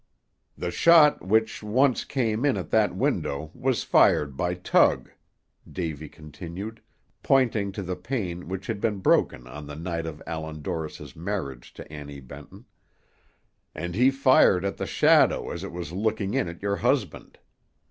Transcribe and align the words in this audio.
"The 0.57 0.71
shot 0.71 1.23
which 1.23 1.61
once 1.61 2.05
came 2.05 2.43
in 2.43 2.57
at 2.57 2.71
that 2.71 2.95
window 2.95 3.51
was 3.53 3.83
fired 3.83 4.35
by 4.35 4.55
Tug," 4.55 5.11
Davy 5.71 6.09
continued, 6.09 6.81
pointing 7.21 7.71
to 7.73 7.83
the 7.83 7.95
pane 7.95 8.47
which 8.47 8.65
had 8.65 8.81
been 8.81 8.97
broken 8.97 9.45
on 9.45 9.67
the 9.67 9.75
night 9.75 10.07
of 10.07 10.19
Allan 10.25 10.63
Dorris's 10.63 11.15
marriage 11.15 11.71
to 11.75 11.87
Annie 11.93 12.19
Benton, 12.19 12.65
"and 13.75 13.93
he 13.93 14.09
fired 14.09 14.65
at 14.65 14.77
the 14.77 14.87
shadow 14.87 15.51
as 15.51 15.63
it 15.63 15.71
was 15.71 15.91
looking 15.93 16.33
in 16.33 16.47
at 16.47 16.63
your 16.63 16.77
husband. 16.77 17.37